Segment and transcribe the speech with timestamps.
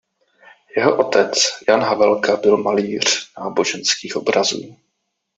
[0.77, 4.77] Jeho otec Jan Havelka byl malíř náboženských obrazů.